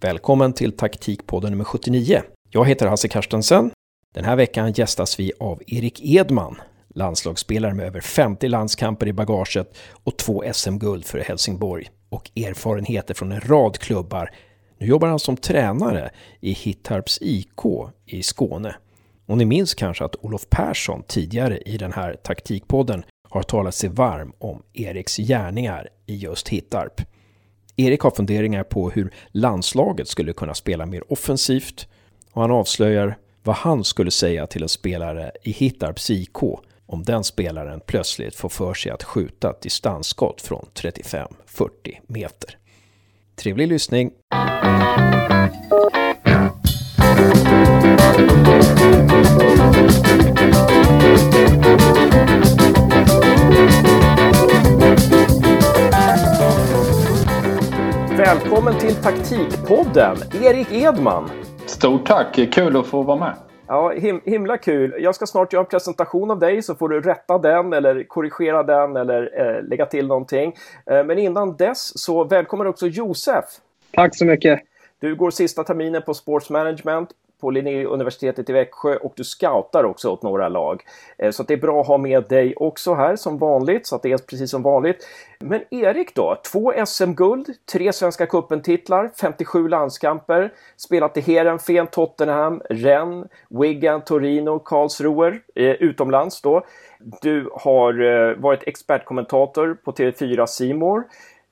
[0.00, 2.22] Välkommen till taktikpodden nummer 79.
[2.50, 3.70] Jag heter Hasse Karstensen.
[4.14, 9.78] Den här veckan gästas vi av Erik Edman, landslagsspelare med över 50 landskamper i bagaget
[10.04, 14.30] och två SM-guld för Helsingborg och erfarenheter från en rad klubbar.
[14.78, 16.10] Nu jobbar han som tränare
[16.40, 17.60] i Hittarps IK
[18.06, 18.76] i Skåne.
[19.26, 23.90] Och ni minns kanske att Olof Persson tidigare i den här taktikpodden har talat sig
[23.90, 27.00] varm om Eriks gärningar i just Hittarp.
[27.76, 31.88] Erik har funderingar på hur landslaget skulle kunna spela mer offensivt
[32.32, 36.42] och han avslöjar vad han skulle säga till en spelare i Hittarps IK
[36.86, 41.28] om den spelaren plötsligt får för sig att skjuta ett distansskott från 35-40
[42.06, 42.58] meter.
[43.36, 44.10] Trevlig lyssning!
[58.26, 61.30] Välkommen till Taktikpodden, Erik Edman.
[61.66, 63.34] Stort tack, kul att få vara med.
[63.66, 64.94] Ja, him himla kul.
[64.98, 68.62] Jag ska snart göra en presentation av dig så får du rätta den eller korrigera
[68.62, 70.54] den eller eh, lägga till någonting.
[70.90, 73.44] Eh, men innan dess så välkommen också Josef.
[73.92, 74.60] Tack så mycket.
[75.00, 80.10] Du går sista terminen på Sports Management på Linnéuniversitetet i Växjö och du scoutar också
[80.10, 80.82] åt några lag.
[81.18, 84.02] Eh, så det är bra att ha med dig också här som vanligt, så att
[84.02, 85.06] det är precis som vanligt.
[85.40, 93.26] Men Erik då, två SM-guld, tre Svenska cupen-titlar, 57 landskamper, spelat i Heerenveen, Tottenham, Rennes,
[93.48, 96.66] Wigan, Torino, Karlsruhe, eh, utomlands då.
[97.22, 101.04] Du har eh, varit expertkommentator på TV4 Simor.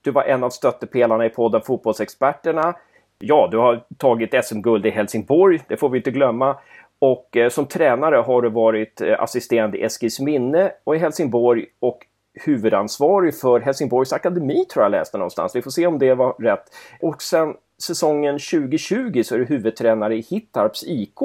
[0.03, 2.75] Du var en av stöttepelarna i podden Fotbollsexperterna
[3.19, 6.57] ja, du har tagit SM-guld i Helsingborg, det får vi inte glömma.
[6.99, 12.07] Och eh, som tränare har du varit eh, assisterande i Eskilsminne och i Helsingborg och
[12.35, 15.57] huvudansvarig för Helsingborgs akademi tror jag läste någonstans.
[15.57, 16.65] Vi får se om det var rätt.
[17.01, 21.19] Och sen säsongen 2020 så är du huvudtränare i Hittarps IK.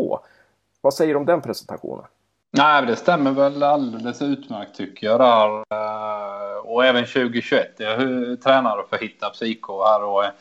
[0.81, 2.05] Vad säger du om den presentationen?
[2.51, 5.63] Nej, det stämmer väl alldeles utmärkt tycker jag där.
[5.69, 7.67] Eh, och även 2021.
[7.77, 10.31] Jag är tränare för Hittarps IK här och eh,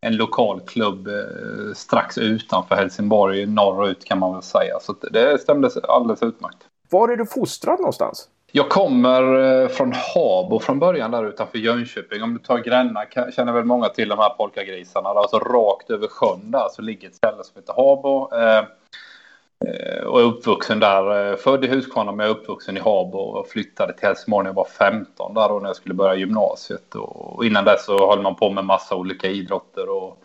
[0.00, 4.80] en lokal klubb eh, strax utanför Helsingborg, norrut kan man väl säga.
[4.80, 6.58] Så det stämde alldeles utmärkt.
[6.90, 8.28] Var är du fostrad någonstans?
[8.52, 12.22] Jag kommer eh, från Habo från början där utanför Jönköping.
[12.22, 13.04] Om du tar Gränna
[13.36, 15.08] känner väl många till de här polkagrisarna.
[15.08, 18.30] Alltså rakt över sjön där så ligger ett ställe som heter Habo.
[19.66, 21.30] Eh, Eh, och är uppvuxen där.
[21.30, 24.50] Eh, född i Huskvarna men jag är uppvuxen i Habo och flyttade till Helsingborg när
[24.50, 26.94] jag var 15 där då när jag skulle börja gymnasiet.
[26.94, 30.22] Och innan dess så höll man på med massa olika idrotter och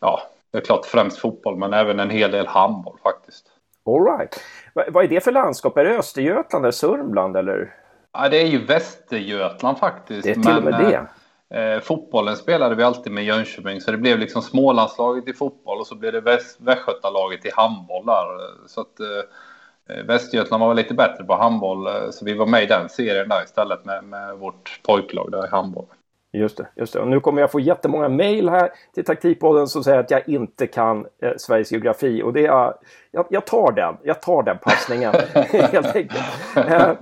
[0.00, 3.46] ja, det är klart främst fotboll men även en hel del handboll faktiskt.
[3.86, 4.40] All right.
[4.74, 5.76] Vad är det för landskap?
[5.76, 7.74] Är det Östergötland eller Sörmland eller?
[8.12, 10.22] Ja, det är ju Västergötland faktiskt.
[10.22, 11.06] Det är till och med det.
[11.50, 15.86] Eh, fotbollen spelade vi alltid med Jönköping så det blev liksom Smålandslaget i fotboll och
[15.86, 18.24] så blev det Väst Västgötalaget i handboll där.
[18.66, 22.66] Så att eh, Västergötland var lite bättre på handboll eh, så vi var med i
[22.66, 25.86] den serien där istället med, med vårt pojklag där i handboll.
[26.32, 27.00] Just det, just det.
[27.00, 30.66] Och nu kommer jag få jättemånga mejl här till Taktikpodden som säger att jag inte
[30.66, 32.22] kan eh, Sveriges geografi.
[32.22, 32.74] Och det är,
[33.10, 35.12] jag, jag tar den, jag tar den passningen
[35.72, 36.24] helt enkelt.
[36.56, 36.92] Eh,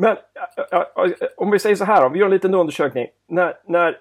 [0.00, 0.16] men
[1.36, 3.06] om vi säger så här, om vi gör en liten undersökning.
[3.28, 3.96] När, när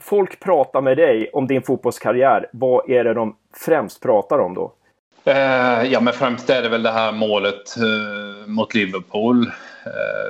[0.00, 4.74] folk pratar med dig om din fotbollskarriär, vad är det de främst pratar om då?
[5.24, 9.46] Eh, ja, men främst är det väl det här målet eh, mot Liverpool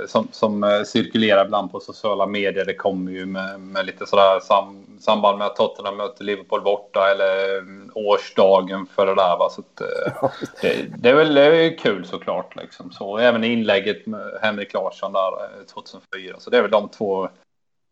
[0.06, 2.64] som, som eh, cirkulerar ibland på sociala medier.
[2.64, 7.10] Det kommer ju med, med lite sådär sam, samband med att Tottenham möter Liverpool borta
[7.10, 9.38] eller mm, årsdagen för det där.
[9.38, 9.50] Va?
[9.50, 10.30] Så att, eh,
[10.62, 12.56] det, det, är väl det är kul såklart.
[12.56, 12.92] Liksom.
[12.92, 15.30] Så, även inlägget med Henrik Larsson där
[15.74, 16.30] 2004.
[16.30, 17.28] Eh, Så det är väl de två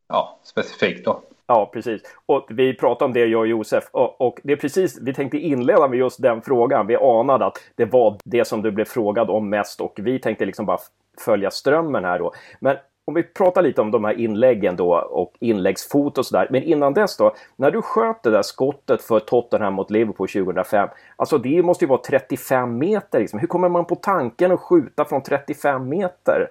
[0.08, 1.22] ja, specifikt då.
[1.46, 2.02] Ja, precis.
[2.26, 3.84] Och vi pratade om det, jag och Josef.
[3.92, 6.86] Och, det är precis, vi tänkte inleda med just den frågan.
[6.86, 10.44] Vi anade att det var det som du blev frågad om mest och vi tänkte
[10.44, 10.78] liksom bara
[11.20, 12.32] följa strömmen här då.
[12.60, 12.76] Men
[13.10, 16.48] om vi pratar lite om de här inläggen då och inläggsfot och sådär.
[16.50, 20.88] Men innan dess då, när du sköt det där skottet för Tottenham mot Liverpool 2005.
[21.16, 23.38] Alltså det måste ju vara 35 meter liksom.
[23.38, 26.48] Hur kommer man på tanken att skjuta från 35 meter?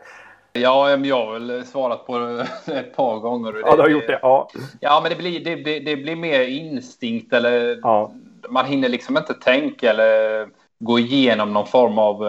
[0.53, 3.53] Ja, jag har väl svarat på det ett par gånger.
[3.65, 4.19] Ja, du har gjort det.
[4.21, 4.49] Ja,
[4.79, 8.11] ja men det blir, det, det, det blir mer instinkt eller ja.
[8.49, 10.47] man hinner liksom inte tänka eller
[10.79, 12.23] gå igenom någon form av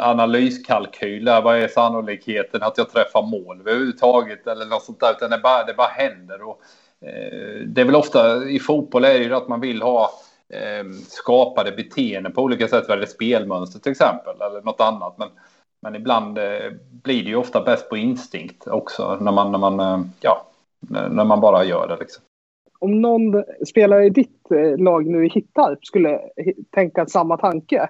[0.00, 1.24] analyskalkyl.
[1.24, 5.12] Vad är sannolikheten att jag träffar mål överhuvudtaget eller något sånt där.
[5.16, 6.42] Utan det bara, det bara händer.
[6.42, 6.62] Och,
[7.00, 10.10] eh, det är väl ofta i fotboll är det ju att man vill ha
[10.48, 12.88] eh, skapade beteenden på olika sätt.
[12.88, 15.18] Eller spelmönster till exempel eller något annat.
[15.18, 15.28] Men
[15.82, 16.72] men ibland eh,
[17.02, 20.46] blir det ju ofta bäst på instinkt också när man, när man, eh, ja,
[21.10, 21.96] när man bara gör det.
[21.96, 22.22] Liksom.
[22.78, 26.20] om någon spelare i ditt eh, lag nu i Hittarp skulle
[26.70, 27.88] tänka samma tanke,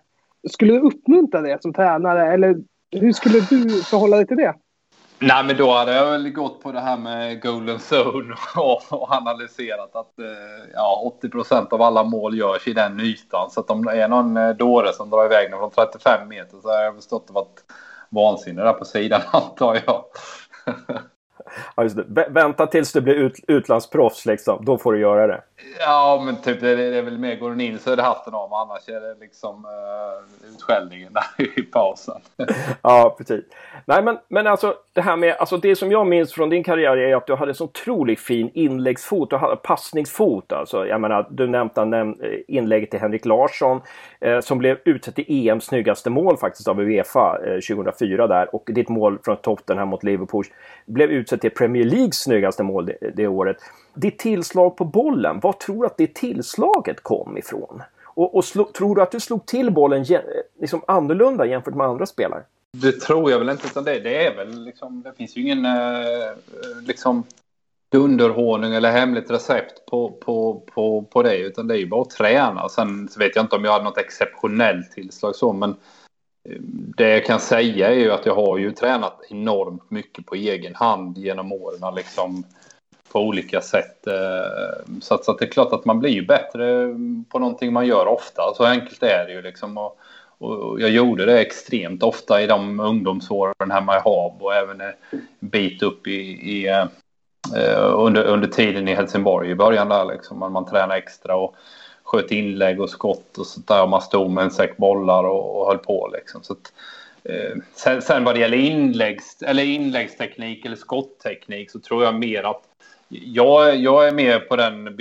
[0.48, 2.56] skulle du uppmuntra det som tränare eller
[2.90, 4.54] hur skulle du förhålla dig till det?
[5.22, 9.12] Nej, men då hade jag väl gått på det här med golden zone och, och
[9.12, 13.50] analyserat att eh, ja, 80 procent av alla mål görs i den ytan.
[13.50, 16.69] Så att om det är någon eh, dåre som drar iväg från 35 meter så
[16.69, 17.64] har jag förstått att det varit
[18.08, 20.04] vansinne där på sidan antar jag.
[21.76, 22.26] Ja, just det.
[22.29, 24.64] Vänta tills du blir ut, utlandsproffs liksom.
[24.64, 25.43] Då får du göra det.
[25.79, 28.35] Ja, men typ det, det är väl mer går den in så är det hatten
[28.35, 28.55] av.
[28.55, 32.20] Annars är det liksom uh, utskällningen där i pausen.
[32.82, 33.44] ja, precis.
[33.85, 36.97] Nej, men, men alltså det här med, alltså det som jag minns från din karriär
[36.97, 40.52] är att du hade så otroligt fin inläggsfot och passningsfot.
[40.52, 42.17] Alltså, jag menar, du nämnde näm
[42.49, 43.81] inlägget till Henrik Larsson
[44.20, 48.64] eh, som blev utsett till EMs snyggaste mål faktiskt av Uefa eh, 2004 där och
[48.67, 50.44] ditt mål från Tottenham mot Liverpool
[50.87, 53.56] blev utsett till Premier Leagues snyggaste mål det, det året.
[53.94, 57.82] Ditt tillslag på bollen, var tror du att det tillslaget kom ifrån?
[58.04, 60.06] Och, och slå, tror du att du slog till bollen
[60.60, 62.42] liksom annorlunda jämfört med andra spelare?
[62.72, 65.64] Det tror jag väl inte, utan det, det är väl liksom, det finns ju ingen
[65.64, 66.32] eh,
[66.87, 67.25] liksom
[67.92, 72.10] dunderhonung eller hemligt recept på, på, på, på det, utan det är ju bara att
[72.10, 72.69] träna.
[72.69, 75.76] Sen så vet jag inte om jag hade något exceptionellt tillslag så, men eh,
[76.96, 80.75] det jag kan säga är ju att jag har ju tränat enormt mycket på egen
[80.75, 82.44] hand genom åren, liksom
[83.12, 84.06] på olika sätt.
[84.06, 86.94] Eh, så att, så att det är klart att man blir ju bättre
[87.28, 88.42] på någonting man gör ofta.
[88.56, 89.78] Så enkelt är det ju liksom.
[89.78, 89.98] Och,
[90.38, 94.92] och jag gjorde det extremt ofta i de ungdomsåren hemma i Hab och även en
[95.40, 96.20] bit upp i,
[96.50, 96.87] i eh,
[97.56, 100.38] eh, under, under tiden i Helsingborg i början där liksom.
[100.38, 101.56] Man, man tränade extra och
[102.10, 103.82] sköt inlägg och skott och sånt där.
[103.82, 106.42] Och man stod med en säck bollar och, och höll på liksom.
[106.42, 106.72] Så att,
[107.24, 112.42] eh, sen, sen vad det gäller inläggs, eller inläggsteknik eller skottteknik så tror jag mer
[112.42, 112.62] att
[113.08, 114.96] jag, jag är mer på den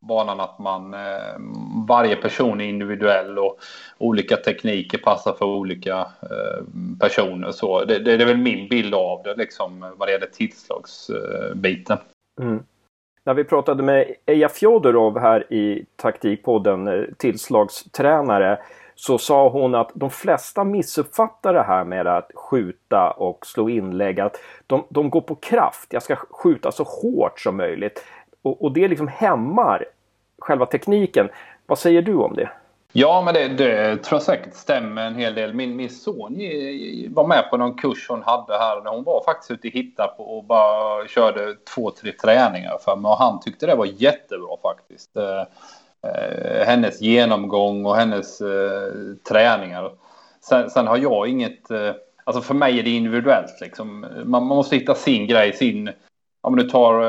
[0.00, 1.34] banan att man eh,
[1.88, 3.58] varje person är individuell och
[3.98, 6.64] olika tekniker passar för olika eh,
[7.00, 7.52] personer.
[7.52, 11.98] Så det, det, är väl min bild av det liksom vad det gäller tillslagsbiten.
[12.40, 12.62] Mm.
[13.26, 18.58] När vi pratade med Eja Fjodorov här i Taktikpodden, eh, tillslagstränare,
[18.94, 24.20] så sa hon att de flesta missuppfattar det här med att skjuta och slå inlägg.
[24.20, 25.92] Att de, de går på kraft.
[25.92, 28.04] Jag ska skjuta så hårt som möjligt.
[28.42, 29.84] Och, och det liksom hämmar
[30.38, 31.28] själva tekniken.
[31.66, 32.50] Vad säger du om det?
[32.98, 35.54] Ja, men det, det tror jag säkert stämmer en hel del.
[35.54, 36.38] Min, min son
[37.10, 38.84] var med på någon kurs hon hade här.
[38.84, 43.08] Hon var faktiskt ute i Hittarp och bara körde två, tre träningar för mig.
[43.08, 45.16] Och han tyckte det var jättebra faktiskt.
[45.16, 45.40] Eh,
[46.10, 48.92] eh, hennes genomgång och hennes eh,
[49.28, 49.92] träningar.
[50.40, 51.70] Sen, sen, har jag inget...
[52.24, 54.00] Alltså för mig är det individuellt liksom.
[54.00, 55.90] Man, man måste hitta sin grej, sin...
[56.40, 57.02] Om du tar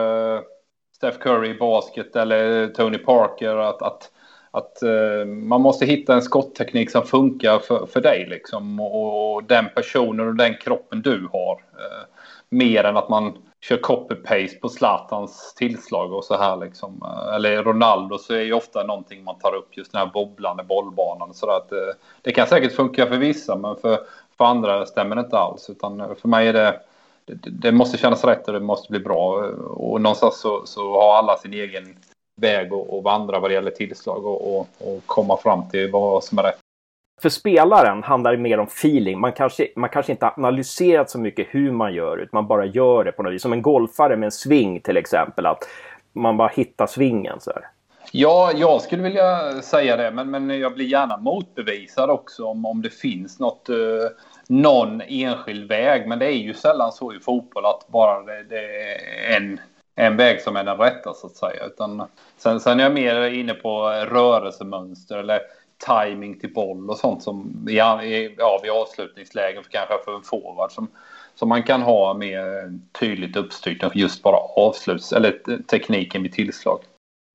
[0.95, 3.55] Steph Curry i basket eller Tony Parker.
[3.55, 4.11] Att, att,
[4.51, 8.79] att eh, man måste hitta en skottteknik som funkar för, för dig liksom.
[8.79, 11.53] Och, och den personen och den kroppen du har.
[11.53, 12.05] Eh,
[12.49, 17.01] mer än att man kör copy-paste på Zlatans tillslag och så här liksom.
[17.05, 20.63] Eh, eller Ronaldo så är ju ofta någonting man tar upp just den här bobblande
[20.63, 21.33] bollbanan.
[21.33, 21.69] Så att,
[22.21, 23.99] det kan säkert funka för vissa men för,
[24.37, 25.69] för andra stämmer det inte alls.
[25.69, 26.79] Utan för mig är det
[27.27, 29.35] det, det, måste kännas rätt och det måste bli bra.
[29.69, 31.97] Och någonstans så, så har alla sin egen
[32.41, 36.37] väg att vandra vad det gäller tillslag och, och, och, komma fram till vad som
[36.37, 36.59] är rätt.
[37.21, 39.19] För spelaren handlar det mer om feeling.
[39.19, 43.03] Man kanske, man kanske inte analyserat så mycket hur man gör, utan man bara gör
[43.03, 43.41] det på något vis.
[43.41, 45.45] Som en golfare med en sving till exempel.
[45.45, 45.67] Att
[46.13, 47.39] man bara hittar svingen.
[47.39, 47.63] Så här.
[48.11, 52.81] Ja, jag skulle vilja säga det, men, men jag blir gärna motbevisad också om, om
[52.81, 54.09] det finns något uh,
[54.47, 56.07] någon enskild väg.
[56.07, 59.59] Men det är ju sällan så i fotboll att bara det, det är en,
[59.99, 61.65] en väg som är den rätta så att säga.
[61.65, 62.03] Utan
[62.37, 65.41] sen, sen är jag mer inne på rörelsemönster eller
[65.85, 67.99] timing till boll och sånt som ja,
[68.61, 70.87] vid avslutningslägen för kanske för en forward som,
[71.35, 76.79] som man kan ha mer tydligt uppstyrt än just bara avsluts eller tekniken vid tillslag.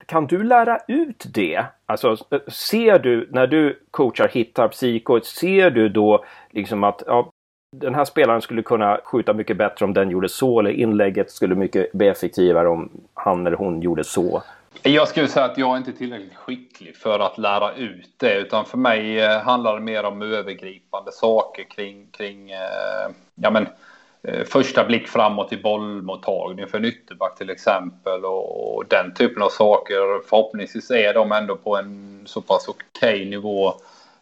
[0.07, 1.65] Kan du lära ut det?
[1.87, 7.32] Alltså eh, ser du när du coachar hittar Siko, ser du då liksom att ja,
[7.73, 11.55] den här spelaren skulle kunna skjuta mycket bättre om den gjorde så eller inlägget skulle
[11.55, 14.43] mycket bli effektivare om han eller hon gjorde så?
[14.83, 18.65] Jag skulle säga att jag är inte tillräckligt skicklig för att lära ut det utan
[18.65, 23.69] för mig eh, handlar det mer om övergripande saker kring, kring eh, ja men
[24.23, 29.43] eh, första blick framåt i bollmottagning för en ytterback till exempel och, och, den typen
[29.43, 30.29] av saker.
[30.29, 33.75] Förhoppningsvis är de ändå på en så pass okej okay nivå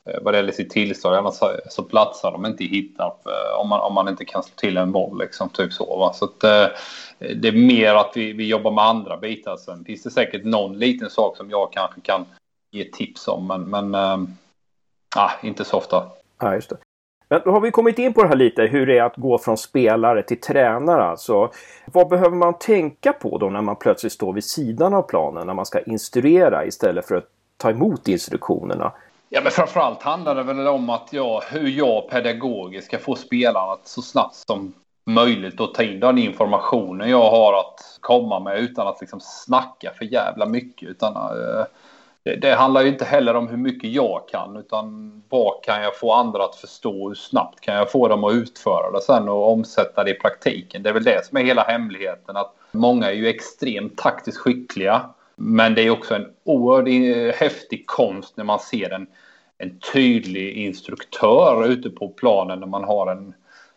[0.04, 1.16] Eh, vad det gäller sitt tillstånd.
[1.16, 1.35] Annars
[1.69, 4.76] så platsar de inte i Hittarp eh, om man, om man inte kan slå till
[4.76, 5.19] en boll.
[5.19, 6.12] Liksom, typ så, va?
[6.12, 6.66] så att, eh,
[7.19, 9.57] det är mer att vi, vi jobbar med andra bitar.
[9.57, 12.26] Sen finns det säkert någon liten sak som jag kanske kan
[12.71, 13.47] ge tips om.
[13.47, 13.95] Men, men
[15.16, 16.07] äh, inte så ofta.
[16.40, 16.76] Ja, just det.
[17.28, 19.38] Men då har vi kommit in på det här lite, hur det är att gå
[19.38, 21.04] från spelare till tränare.
[21.04, 21.50] Alltså,
[21.85, 25.54] vad behöver man tänka på då när man plötsligt står vid sidan av planen när
[25.54, 27.26] man ska instruera istället för att
[27.57, 28.92] ta emot instruktionerna?
[29.32, 33.72] Ja, men framförallt handlar det väl om att jag, hur jag pedagogiskt ska få spelarna
[33.72, 34.72] att så snabbt som
[35.06, 39.92] möjligt att ta in den informationen jag har att komma med utan att liksom snacka
[39.99, 40.88] för jävla mycket.
[40.88, 41.64] Utan, uh,
[42.22, 45.96] det, det, handlar ju inte heller om hur mycket jag kan utan vad kan jag
[45.96, 47.08] få andra att förstå?
[47.08, 50.82] Hur snabbt kan jag få dem att utföra det sen och omsätta det i praktiken?
[50.82, 55.02] Det är väl det som är hela hemligheten att många är ju extremt taktiskt skickliga.
[55.42, 59.06] Men det är också en oerhört häftig konst när man ser en,
[59.59, 63.35] en tydlig instruktör ute på planen när man har en,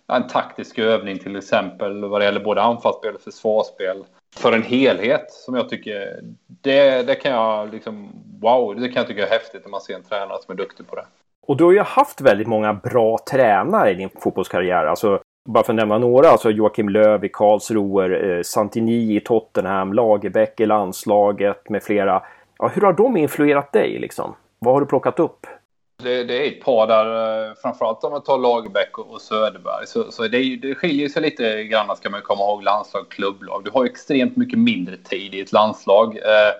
[0.08, 4.04] en taktisk övning till exempel vad det gäller både anfallsspel och försvarsspel
[4.36, 8.10] för en helhet som jag tycker, det, det kan jag liksom,
[8.42, 10.88] wow, det kan jag tycka är häftigt när man ser en tränare som är duktig
[10.88, 11.06] på det.
[11.48, 14.86] Och du har ju haft väldigt många bra tränare i din fotbollskarriär.
[14.86, 19.94] Alltså, bara för att nämna några, alltså Joakim Löw i Karlsruhe, eh, Santini i Tottenham,
[19.94, 22.24] Lagerbäck i landslaget med flera.
[22.60, 24.36] Ja, hur har de influerat dig liksom?
[24.60, 25.48] Vad har du plockat upp?
[26.04, 30.12] Det, det, är ett par där, eh, framförallt om man tar Lagerbäck och, Söderberg, så,
[30.12, 33.62] så det, det skiljer sig lite grann ska man komma ihåg landslag, klubblag.
[33.66, 36.18] Du har extremt mycket mindre tid i ett landslag.
[36.18, 36.54] Eh,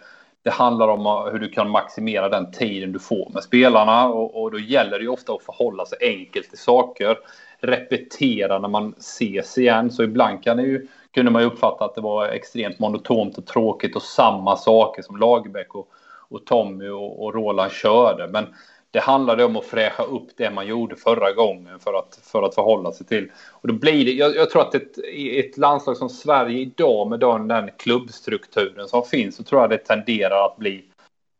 [0.44, 4.44] det handlar om eh, hur du kan maximera den tiden du får med spelarna och,
[4.44, 7.18] och då gäller det ju ofta att förhålla sig enkelt till saker.
[7.64, 11.96] Repetera när man ses igen, så ibland kan det ju, kunde man ju uppfatta att
[11.96, 15.88] det var extremt monotont och tråkigt och samma saker som Lagerbäck och,
[16.30, 18.28] och Tommy och, och Roland körde.
[18.28, 18.46] Men
[18.92, 22.56] det handlade om att fräscha upp det man gjorde förra gången för att, för att
[22.56, 23.32] förhålla sig till.
[23.52, 27.20] Och då blir det, jag, jag tror att ett, ett landslag som Sverige idag med
[27.20, 30.84] den, den klubbstrukturen som finns så tror jag det tenderar att bli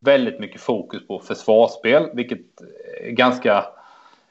[0.00, 2.40] väldigt mycket fokus på försvarsspel, vilket
[3.02, 3.64] är ganska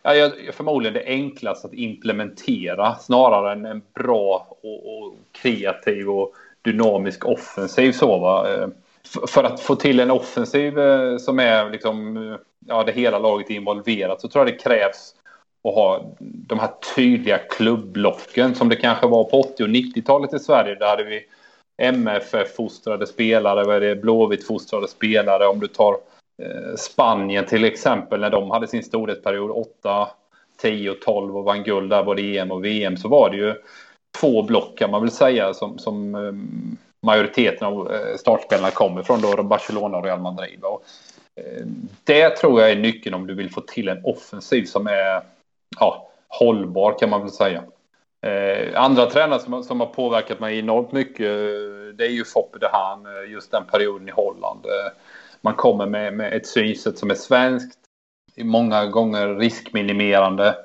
[0.03, 6.33] ja, jag, förmodligen det enklaste att implementera snarare än en bra och, och kreativ och
[6.61, 7.91] dynamisk offensiv.
[7.91, 8.53] Så, va?
[8.53, 8.67] Eh,
[9.27, 13.49] för att få till en offensiv eh, som är liksom eh, ja, det hela laget
[13.49, 15.15] är involverat så tror jag det krävs
[15.63, 20.39] att ha de här tydliga klubblocken som det kanske var på 80 och 90-talet i
[20.39, 20.75] Sverige.
[20.75, 21.25] Där hade vi
[21.77, 25.47] MFF-fostrade spelare, vad är det, Blåvitt-fostrade spelare.
[25.47, 25.97] Om du tar
[26.41, 30.07] Eh, Spanien till exempel när de hade sin storhetsperiod 8,
[30.57, 33.55] 10 12 och vann guld där både EM och VM så var det ju
[34.19, 39.21] två block kan man väl säga som, som ehm, majoriteten av eh, startspelarna kommer från
[39.21, 40.63] då Barcelona och Real Madrid.
[40.63, 40.83] Och
[41.35, 45.21] ehm, det tror jag är nyckeln om du vill få till en offensiv som är
[45.79, 47.63] ja, hållbar kan man väl säga.
[48.25, 52.59] Eh, andra tränare som, som har påverkat mig enormt mycket eh, det är ju Foppe
[52.59, 54.65] de Haan, just den perioden i Holland.
[54.65, 54.91] Eh,
[55.43, 57.79] man kommer med, med ett synsätt som är svenskt,
[58.37, 60.55] många gånger riskminimerande.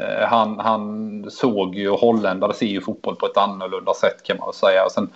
[0.00, 4.46] Eh, han, han såg ju, holländare ser ju fotboll på ett annorlunda sätt kan man
[4.46, 4.84] väl säga.
[4.84, 5.10] Och sen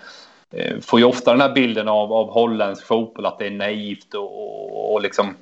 [0.51, 4.15] Eh, får ju ofta den här bilden av, av holländsk fotboll att det är naivt
[4.15, 5.37] och, och, och liksom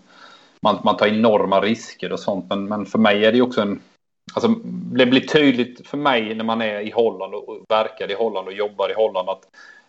[0.61, 2.47] man, man tar enorma risker och sånt.
[2.49, 3.81] Men, men för mig är det ju också en...
[4.35, 4.49] Alltså,
[4.97, 8.55] det blir tydligt för mig när man är i Holland och verkar i Holland och
[8.55, 9.43] jobbar i Holland att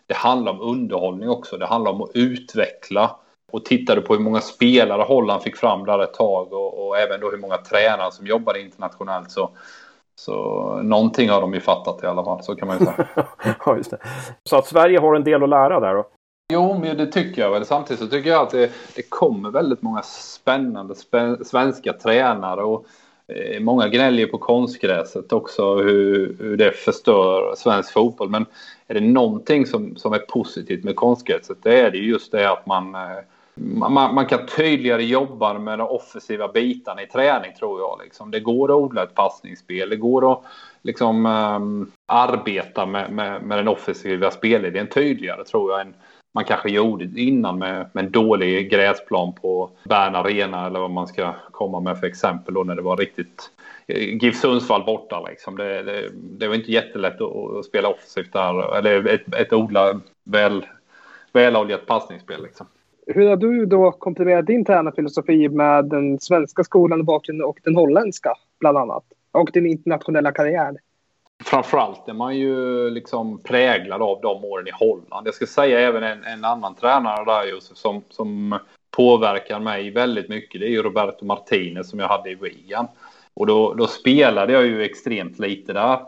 [0.06, 1.56] det handlar om underhållning också.
[1.56, 3.16] Det handlar om att utveckla.
[3.52, 6.98] Och tittar du på hur många spelare Holland fick fram där ett tag och, och
[6.98, 9.50] även då hur många tränare som jobbade internationellt så
[10.18, 13.06] så någonting har de ju fattat i alla fall, så kan man ju säga.
[13.66, 13.98] ja, just det.
[14.44, 16.06] Så att Sverige har en del att lära där då?
[16.52, 17.66] Jo, men det tycker jag väl.
[17.66, 22.86] Samtidigt så tycker jag att det, det kommer väldigt många spännande spä, svenska tränare och
[23.28, 28.30] eh, många gnäller på konstgräset också hur, hur det förstör svensk fotboll.
[28.30, 28.46] Men
[28.86, 32.66] är det någonting som, som är positivt med konstgräset, det är det just det att
[32.66, 33.00] man eh,
[33.60, 38.00] man, man, kan tydligare jobba med de offensiva bitarna i träning tror jag.
[38.04, 38.30] Liksom.
[38.30, 39.90] Det går att odla ett passningsspel.
[39.90, 40.42] Det går att
[40.82, 45.94] liksom, um, arbeta med, med, med, den offensiva spelidén tydligare tror jag än
[46.34, 51.06] man kanske gjorde innan med, med en dålig gräsplan på Bern Arena eller vad man
[51.06, 53.50] ska komma med för exempel då när det var riktigt
[53.86, 55.56] eh, GIF Sundsvall borta liksom.
[55.56, 60.66] Det, det, det var inte jättelätt att, spela offensivt där eller ett, ett odla väl,
[61.32, 62.66] väloljat passningsspel liksom.
[63.14, 67.76] Hur har du då komprimerat din tränarfilosofi med den svenska skolan och bakgrunden och den
[67.76, 69.04] holländska bland annat?
[69.32, 70.76] Och din internationella karriär?
[71.44, 75.26] Framförallt är man ju liksom präglad av de åren i Holland.
[75.26, 78.58] Jag ska säga även en, en annan tränare där Josef som, som
[78.96, 82.86] påverkar mig väldigt mycket det är ju Roberto Martinez som jag hade i Wigan.
[83.34, 85.98] Och då, då spelade jag ju extremt lite där.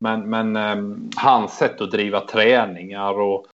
[0.00, 3.46] Men, men eh, hans sätt att driva träningar och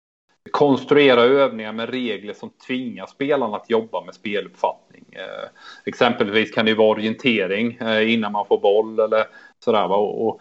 [0.52, 5.04] konstruera övningar med regler som tvingar spelarna att jobba med speluppfattning.
[5.12, 5.48] Eh,
[5.84, 9.24] exempelvis kan det vara orientering eh, innan man får boll eller
[9.64, 9.92] sådär.
[9.92, 10.40] Och, och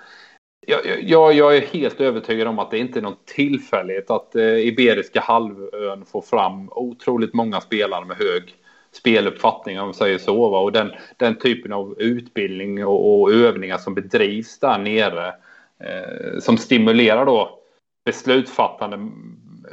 [0.67, 4.67] jag, jag, jag, är helt övertygad om att det inte är någon tillfällighet att eh,
[4.67, 8.55] Iberiska halvön får fram otroligt många spelare med hög
[8.91, 10.49] speluppfattning om man säger så.
[10.49, 10.59] Va?
[10.59, 15.27] Och den, den typen av utbildning och, och övningar som bedrivs där nere
[15.79, 17.59] eh, som stimulerar då
[18.05, 18.97] beslutsfattande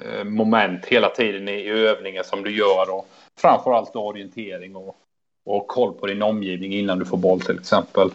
[0.03, 3.07] Eh, moment hela tiden i övningar som du gör och
[3.39, 4.97] framförallt orientering och,
[5.47, 8.11] och koll på din omgivning innan du får boll till exempel.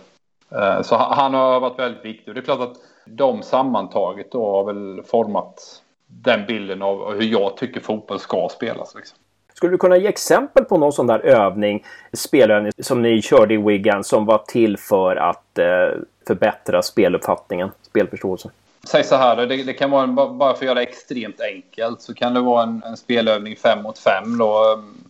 [0.51, 4.51] Eh, så han har varit väldigt viktig och det är klart att de sammantaget då
[4.51, 8.95] har väl format den bilden av hur jag tycker fotboll ska spelas.
[8.95, 9.17] Liksom.
[9.53, 13.57] Skulle du kunna ge exempel på någon sån där övning, spelövning som ni körde i
[13.57, 18.51] Wigan som var till för att eh, förbättra speluppfattningen, spelförståelsen?
[18.83, 22.01] Säg så här, det, det kan vara, en, bara för att göra det extremt enkelt,
[22.01, 25.03] så kan det vara en, en spelövning fem mot fem då, um,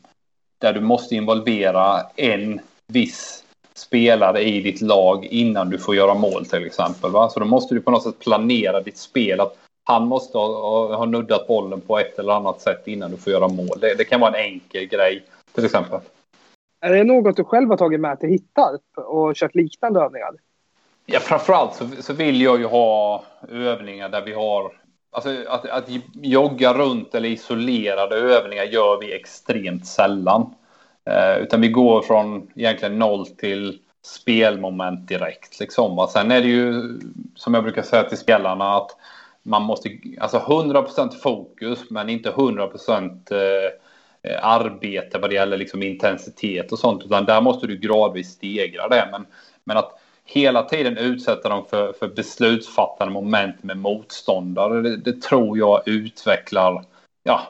[0.57, 6.45] där du måste involvera en viss spelare i ditt lag innan du får göra mål
[6.45, 7.11] till exempel.
[7.11, 7.29] Va?
[7.29, 9.39] Så då måste du på något sätt planera ditt spel.
[9.39, 13.33] Att han måste ha, ha nuddat bollen på ett eller annat sätt innan du får
[13.33, 13.79] göra mål.
[13.81, 15.99] Det, det, kan vara en enkel grej till exempel.
[16.81, 20.31] Är det något du själv har tagit med till Hittarp och kört liknande övningar?
[21.11, 24.79] Ja, framförallt så, så vill jag ju ha övningar där vi har
[25.11, 30.53] Alltså att, att jogga runt eller isolerade övningar gör vi extremt sällan.
[31.05, 35.59] Eh, utan vi går från egentligen noll till spelmoment direkt.
[35.59, 35.99] Liksom.
[35.99, 36.99] Och sen är det ju,
[37.35, 38.91] som jag brukar säga till spelarna, att
[39.43, 39.89] man måste,
[40.19, 43.33] alltså 100% fokus men inte 100%
[44.21, 47.03] eh, arbete vad det gäller liksom intensitet och sånt.
[47.05, 49.09] Utan där måste du gradvis stegra det.
[49.11, 49.25] Men,
[49.63, 49.99] men att
[50.33, 56.83] hela tiden utsätta dem för, för beslutsfattande moment med motståndare, det, det tror jag utvecklar
[57.23, 57.41] ja,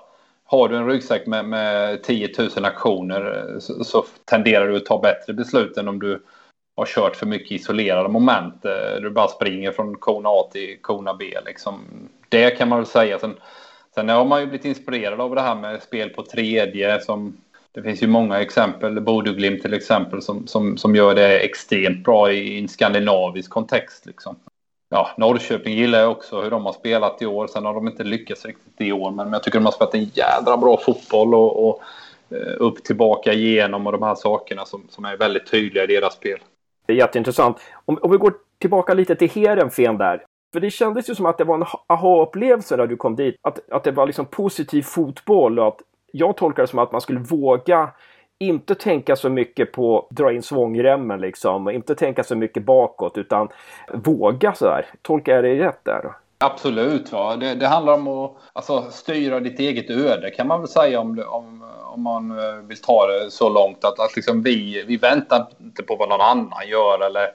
[0.46, 4.86] har du en ryggsäck med, med 10 000 aktioner eh, så, så, tenderar du att
[4.86, 6.24] ta bättre beslut än om du
[6.76, 8.66] har kört för mycket isolerade moment.
[8.66, 11.26] Eh, du bara springer från kona A till kona B.
[11.46, 11.86] Liksom.
[12.30, 13.20] Det kan man väl säga.
[13.20, 13.36] Sen,
[13.96, 17.02] sen har man ju blivit inspirerad av det här med spel på tredje.
[17.02, 17.38] Som,
[17.72, 22.32] det finns ju många exempel, Bodø till exempel, som, som, som gör det extremt bra
[22.32, 24.06] i en skandinavisk kontext.
[24.06, 24.36] Liksom
[24.90, 27.48] ja, Norrköping gillar jag också hur de har spelat i år.
[27.48, 30.04] Sen har de inte lyckats riktigt i år, men jag tycker de har spelat en
[30.14, 31.82] jädra bra fotboll och, och
[32.30, 36.14] eh, upp tillbaka igenom och de här sakerna som, som är väldigt tydliga i deras
[36.14, 36.40] spel.
[36.86, 37.58] Det är jätteintressant.
[37.86, 40.26] Om, om vi går tillbaka lite till Heerenveen där.
[40.54, 43.36] För det kändes ju som att det var en aha-upplevelse när du kom dit.
[43.42, 47.02] Att, att det var liksom positiv fotboll och att jag tolkar det som att man
[47.02, 47.90] skulle våga
[48.40, 51.70] inte tänka så mycket på dra in svångremmen liksom.
[51.70, 53.48] Inte tänka så mycket bakåt utan
[53.94, 54.86] våga sådär.
[55.02, 56.14] Tolkar jag det rätt där?
[56.38, 57.12] Absolut.
[57.12, 57.36] Va?
[57.36, 61.24] Det, det, handlar om att alltså, styra ditt eget öde kan man väl säga om,
[61.28, 65.48] om, om man eh, vill ta det så långt att, att liksom vi, vi väntar
[65.60, 67.28] inte på vad någon annan gör eller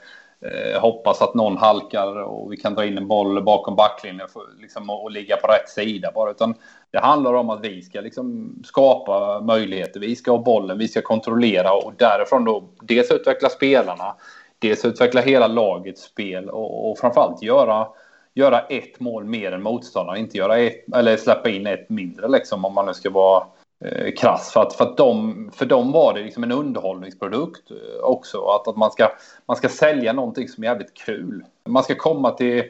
[0.44, 4.60] eh, hoppas att någon halkar och vi kan dra in en boll bakom backlinjen för,
[4.60, 6.30] liksom, och, och ligga på rätt sida bara.
[6.30, 6.54] Utan
[6.90, 10.00] det handlar om att vi ska liksom skapa möjligheter.
[10.00, 14.14] Vi ska ha bollen, vi ska kontrollera och därifrån då dels utveckla spelarna,
[14.58, 17.86] dels utveckla hela lagets spel och, och framförallt göra,
[18.34, 20.20] göra ett mål mer än motståndaren.
[20.20, 23.46] Inte göra ett, eller släppa in ett mindre liksom om man nu ska vara
[23.84, 24.52] eh, krass.
[24.52, 28.44] För, att, för, att de, för dem var det liksom en underhållningsprodukt eh, också.
[28.44, 29.08] Att, att man, ska,
[29.46, 31.44] man ska sälja någonting som är jävligt kul.
[31.68, 32.64] Man ska komma till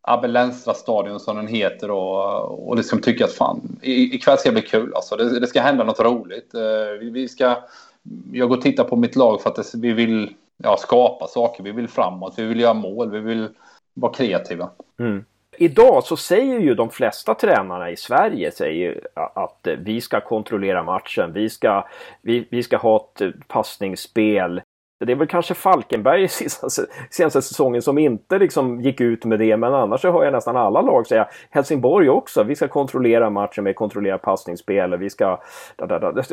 [0.00, 4.62] Abel stadion som den heter och, och liksom tycka att fan, ikväll ska det bli
[4.62, 5.16] kul alltså.
[5.16, 6.54] Det, det ska hända något roligt.
[6.54, 7.56] Eh, vi, vi, ska,
[8.32, 11.62] jag går och tittar på mitt lag för att det, vi vill ja, skapa saker,
[11.64, 13.48] vi vill framåt, vi vill göra mål, vi vill
[13.94, 14.70] vara kreativa.
[14.98, 15.24] Mm.
[15.60, 21.32] Idag så säger ju de flesta tränarna i Sverige säger att vi ska kontrollera matchen,
[21.32, 21.86] vi ska,
[22.22, 24.60] vi, vi ska ha ett eh, passningsspel,
[25.06, 26.28] det är väl kanske Falkenberg i
[27.10, 30.56] senaste säsongen som inte liksom gick ut med det, men annars så hör jag nästan
[30.56, 32.42] alla lag säga Helsingborg också.
[32.42, 34.96] Vi ska kontrollera matchen med kontrollera passningsspel.
[34.96, 35.40] Vi ska...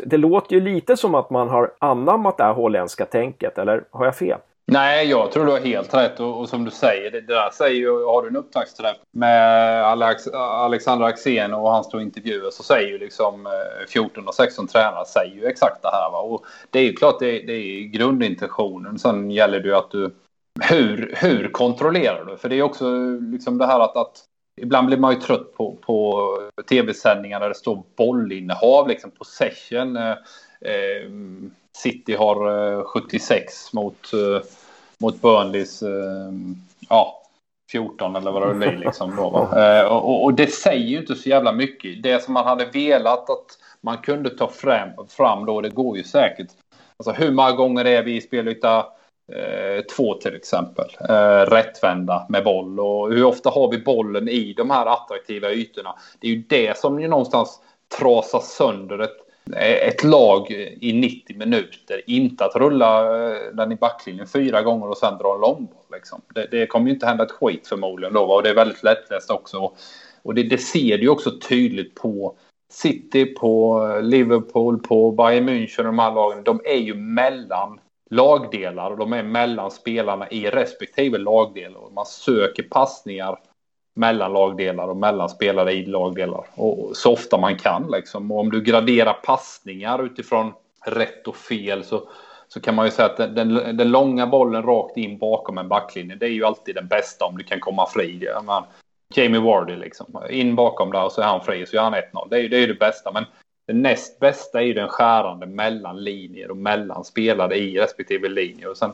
[0.04, 4.04] Det låter ju lite som att man har anammat det här holländska tänket, eller har
[4.04, 4.38] jag fel?
[4.72, 6.20] Nej, jag tror du har helt rätt.
[6.20, 9.82] Och, och som du säger, det, det, där säger ju, har du en upptaktsträff med
[9.84, 14.66] Alex, Alexander Axén och hans två intervjuer så säger ju liksom eh, 14 och 16
[14.66, 16.10] tränare säger ju exakt det här.
[16.10, 16.18] Va?
[16.18, 18.98] Och det är ju klart, det, det är grundintentionen.
[18.98, 20.14] Sen gäller det ju att du,
[20.60, 22.36] hur, hur kontrollerar du?
[22.36, 22.90] För det är också
[23.32, 24.24] liksom det här att, att
[24.60, 29.98] Ibland blir man ju trött på, på tv-sändningar där det står bollinnehav, liksom possession.
[30.66, 30.72] Eh,
[31.06, 31.10] Eh,
[31.76, 34.10] City har 76 mot,
[34.98, 35.82] mot Burnleys
[36.88, 37.22] ja,
[37.72, 39.48] 14 eller vad det blir liksom då.
[39.90, 42.02] Och, och, det säger ju inte så jävla mycket.
[42.02, 46.04] Det som man hade velat att man kunde ta fram, fram då, det går ju
[46.04, 46.48] säkert.
[46.96, 48.78] Alltså hur många gånger är vi i spelyta
[49.32, 54.52] eh, två till exempel, eh, rättvända med boll och hur ofta har vi bollen i
[54.52, 55.94] de här attraktiva ytorna?
[56.20, 57.60] Det är ju det som ju någonstans
[57.98, 62.02] trasar sönder ett, Eh, ett lag i 90 minuter.
[62.06, 65.84] Inte att rulla eh, den i backlinjen fyra gånger och sen dra en långboll.
[65.92, 66.20] Liksom.
[66.34, 69.30] Det, det, kommer ju inte hända ett skit förmodligen då och det är väldigt lättläst
[69.30, 69.72] också.
[70.22, 72.36] Och det, det ser du ju också tydligt på
[72.72, 76.44] City, på Liverpool, på Bayern München och de här lagen.
[76.44, 77.80] De är ju mellan
[78.10, 81.76] lagdelar och de är mellan spelarna i respektive lagdel.
[81.76, 83.38] Och man söker passningar
[83.96, 86.44] mellan lagdelar och mellan spelare i lagdelar.
[86.54, 88.30] Och så ofta man kan liksom.
[88.30, 90.52] Och om du graderar passningar utifrån
[90.86, 92.08] rätt och fel så,
[92.48, 95.68] så kan man ju säga att den, den, den långa bollen rakt in bakom en
[95.68, 98.28] backlinje, det är ju alltid den bästa om du kan komma fri.
[98.44, 98.62] Man,
[99.14, 100.20] Jamie Wardy liksom.
[100.30, 102.28] In bakom där och så är han fri så gör han 1-0.
[102.30, 103.12] Det är ju det, är det bästa.
[103.12, 103.24] Men
[103.66, 108.70] det näst bästa är ju den skärande mellan linjer och mellan spelare i respektive linjer.
[108.70, 108.92] Och sen,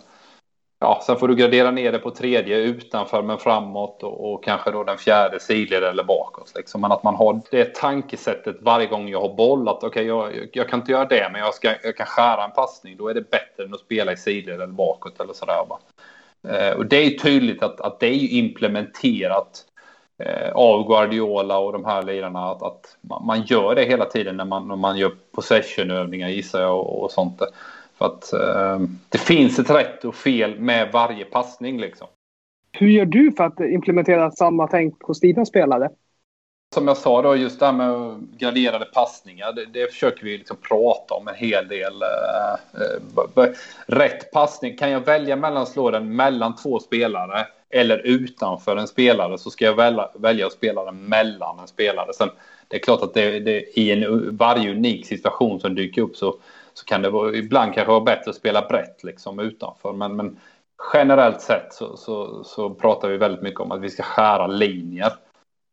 [0.83, 4.71] ja, sen får du gradera ner det på tredje utanför men framåt och, och kanske
[4.71, 6.53] då den fjärde sidled eller bakåt.
[6.57, 6.81] Liksom.
[6.81, 10.49] Men att man har det tankesättet varje gång jag har boll att okej, okay, jag,
[10.53, 12.97] jag, kan inte göra det men jag, ska, jag kan skära en passning.
[12.97, 15.65] Då är det bättre än att spela i sidled eller bakåt eller sådär.
[16.49, 19.65] Eh, och det är tydligt att, att det är implementerat
[20.25, 24.45] Eh, av Guardiola och de här lirarna att, att man gör det hela tiden när
[24.45, 27.43] man, när man gör possessionövningar gissar jag och, och sånt.
[28.03, 32.07] För att eh, det finns ett rätt och fel med varje passning liksom.
[32.73, 35.91] Hur gör du för att implementera samma tänk hos dina spelare?
[36.75, 40.57] Som jag sa då, just det här med graderade passningar, det, det försöker vi liksom
[40.69, 42.03] prata om en hel del.
[42.03, 43.51] Eh, eh
[43.87, 48.89] rätt passning, kan jag välja mellan att slå den mellan två spelare eller utanför en
[48.89, 52.13] spelare så ska jag välja, välja att spela den mellan en spelare.
[52.15, 52.31] Sen,
[52.69, 56.35] det är klart att det, det, i en, varje unik situation som dyker upp så,
[56.75, 59.93] så kan det vara, ibland kanske vara bättre att spela brett liksom utanför.
[59.93, 60.39] Men, men
[60.93, 65.13] generellt sett så, så, så, pratar vi väldigt mycket om att vi ska skära linjer.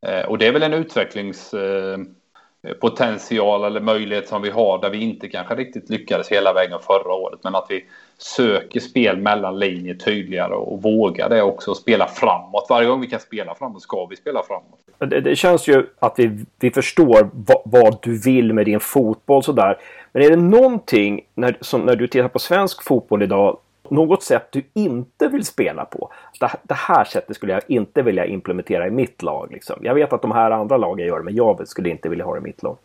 [0.05, 4.97] Eh, och det är väl en utvecklingspotential eh, eller möjlighet som vi har där vi
[4.97, 7.39] inte kanske riktigt lyckades hela vägen förra året.
[7.43, 7.85] Men att vi
[8.21, 11.75] söker spel mellan linjer tydligare och vågar det också.
[11.75, 12.67] Spela framåt.
[12.69, 14.79] Varje gång vi kan spela framåt ska vi spela framåt.
[14.97, 19.43] Det, det känns ju att vi, vi förstår vad, vad, du vill med din fotboll
[19.43, 19.77] sådär.
[20.11, 23.57] Men är det någonting när, som, när du tittar på svensk fotboll idag
[23.89, 26.11] något sätt du inte vill spela på.
[26.39, 29.51] Det, det, här sättet skulle jag inte vilja implementera i mitt lag.
[29.51, 29.79] Liksom.
[29.81, 32.33] Jag vet att de här andra lagen gör det, men jag skulle inte vilja ha
[32.33, 32.77] det i mitt lag.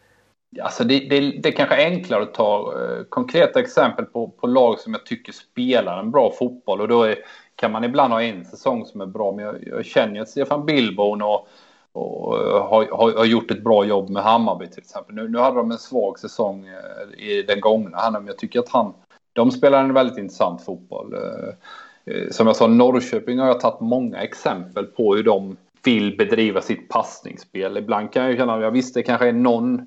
[0.62, 4.46] Alltså det, det, det är kanske är enklare att ta eh, konkreta exempel på, på
[4.46, 6.80] lag som jag tycker spelar en bra fotboll.
[6.80, 7.16] Och då är,
[7.56, 9.32] kan man ibland ha en säsong som är bra.
[9.32, 11.48] Men jag, jag känner ju att Stefan Billborn och,
[11.92, 15.14] och eh, har, har, har, gjort ett bra jobb med Hammarby till exempel.
[15.14, 18.10] Nu, nu hade de en svag säsong eh, i den gångna.
[18.10, 18.94] Men jag tycker att han,
[19.32, 21.14] de spelar en väldigt intressant fotboll.
[21.14, 26.60] Eh, som jag sa, Norrköping har jag tagit många exempel på hur de vill bedriva
[26.60, 27.76] sitt passningsspel.
[27.76, 29.86] Ibland kan jag känna, jag visst det kanske är någon,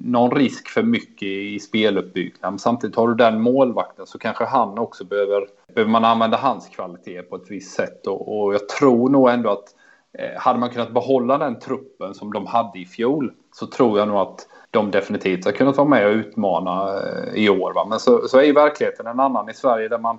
[0.00, 2.52] någon risk för mycket i speluppbyggnad.
[2.52, 6.68] Men samtidigt har du den målvakten så kanske han också behöver, behöver man använda hans
[6.68, 8.06] kvalitet på ett visst sätt.
[8.06, 9.74] Och, och jag tror nog ändå att
[10.18, 14.08] eh, hade man kunnat behålla den truppen som de hade i fjol så tror jag
[14.08, 17.72] nog att de definitivt har kunnat vara med och utmana eh, i år.
[17.72, 17.86] Va?
[17.90, 20.18] Men så, så är ju verkligheten en annan i Sverige där man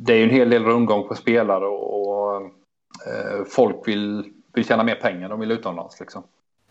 [0.00, 2.42] det är ju en hel del rundgång på spelare och, och
[3.06, 6.22] eh, folk vill vill tjäna mer pengar, de vill utomlands liksom.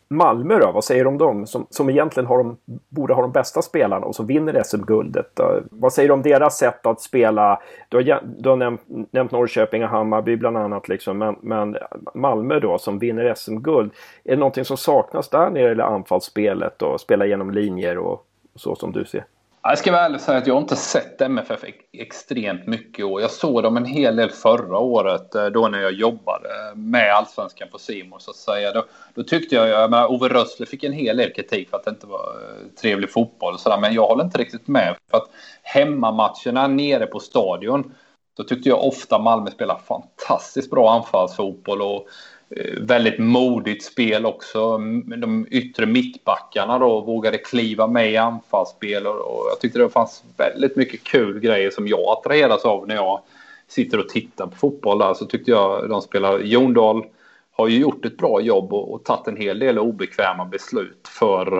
[0.09, 1.47] Malmö då, vad säger du om dem?
[1.47, 2.57] Som, som egentligen har de,
[2.89, 5.39] borde ha de bästa spelarna och som vinner SM-guldet.
[5.71, 7.59] Vad säger du om deras sätt att spela?
[7.89, 10.87] Du har, du har nämnt, nämnt Norrköping och Hammarby bland annat.
[10.87, 11.77] Liksom, men, men
[12.13, 13.91] Malmö då som vinner SM-guld.
[14.23, 18.25] Är det någonting som saknas där när det gäller anfallsspelet och spela genom linjer och
[18.55, 19.23] så som du ser?
[19.69, 23.21] Jag ska vara ärlig och säga att jag inte sett MFF extremt mycket i år.
[23.21, 27.67] jag såg dem en hel del förra året eh, då när jag jobbade med allsvenskan
[27.71, 28.71] på Simon så att säga.
[28.71, 31.83] Då, då tyckte jag, jag menar, Ove Rössle fick en hel del kritik för att
[31.83, 35.17] det inte var eh, trevlig fotboll och sådär, men jag håller inte riktigt med för
[35.17, 35.29] att
[35.63, 37.93] hemmamatcherna nere på stadion
[38.37, 42.07] då tyckte jag ofta Malmö spelade fantastiskt bra anfallsfotboll och
[42.49, 44.77] Eh, väldigt modigt spel också.
[45.17, 50.75] De yttre mittbackarna då vågade kliva med i anfallsspel och jag tyckte det fanns väldigt
[50.75, 53.21] mycket kul grejer som jag attraheras av när jag
[53.67, 56.39] sitter och tittar på fotboll där så tyckte jag de spelar.
[56.39, 57.05] Jon Dahl
[57.51, 61.57] har ju gjort ett bra jobb och, och tagit en hel del obekväma beslut för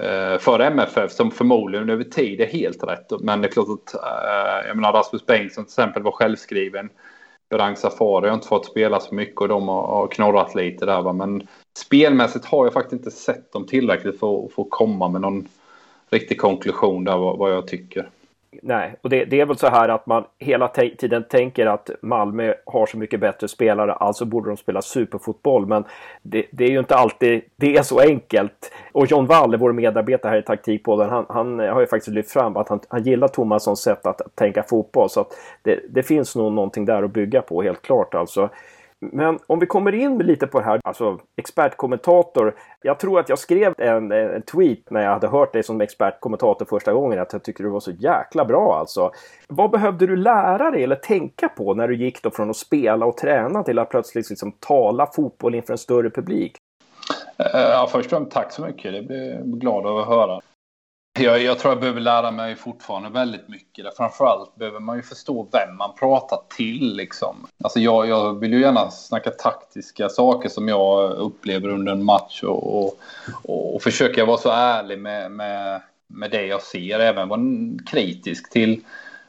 [0.00, 3.12] eh, för MFF som förmodligen över tid är helt rätt.
[3.20, 6.90] Men det är klart att eh, jag menar Rasmus Bengtsson till exempel var självskriven.
[7.50, 11.02] Berang Safari har inte fått spela så mycket och de har, har knorrat lite där.
[11.02, 11.12] Va?
[11.12, 11.46] Men
[11.78, 15.48] spelmässigt har jag faktiskt inte sett dem tillräckligt för att få komma med någon
[16.10, 18.08] riktig konklusion där vad, vad jag tycker.
[18.62, 22.54] Nej, och det, det, är väl så här att man hela tiden tänker att Malmö
[22.66, 25.66] har så mycket bättre spelare, alltså borde de spela superfotboll.
[25.66, 25.84] Men
[26.22, 28.72] det, det är ju inte alltid det är så enkelt.
[28.92, 32.56] Och John Wall, vår medarbetare här i Taktikpodden, han, han har ju faktiskt lyft fram
[32.56, 35.10] att han, han gillar Tomassons sätt att tänka fotboll.
[35.10, 35.28] Så att
[35.62, 38.50] det, det finns nog någonting där att bygga på, helt klart alltså.
[39.12, 42.54] Men om vi kommer in lite på det här, alltså expertkommentator.
[42.82, 46.64] Jag tror att jag skrev en, en tweet när jag hade hört dig som expertkommentator
[46.64, 49.10] första gången att jag tyckte du var så jäkla bra alltså.
[49.48, 53.06] Vad behövde du lära dig eller tänka på när du gick då från att spela
[53.06, 56.56] och träna till att plötsligt liksom tala fotboll inför en större publik?
[57.38, 58.92] Eh, ja, först och främst tack så mycket.
[58.92, 60.40] Det blir jag glad av att höra.
[61.18, 63.84] Jag, jag, tror jag behöver lära mig fortfarande väldigt mycket.
[63.84, 63.92] Där.
[63.96, 66.96] Framförallt behöver man ju förstå vem man pratar till.
[66.96, 67.46] Liksom.
[67.64, 72.42] Alltså jag, jag vill ju gärna snacka taktiska saker som jag upplever under en match
[72.42, 72.98] och, och,
[73.42, 76.98] och, och försöka vara så ärlig med, med, med det jag ser.
[76.98, 77.40] Även vara
[77.90, 78.80] kritisk till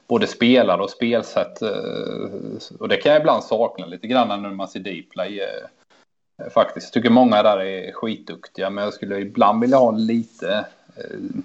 [0.07, 1.61] både spelare och spelsätt.
[1.61, 5.39] Eh, och det kan jag ibland sakna lite grann när man ser Dplay.
[5.39, 6.87] Eh, faktiskt.
[6.87, 10.65] Jag tycker många där är skitduktiga men jag skulle ibland vilja ha lite
[10.97, 11.41] eh,